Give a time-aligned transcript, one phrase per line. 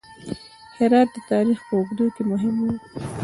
[0.77, 2.63] هرات د تاریخ په اوږدو کې مهم و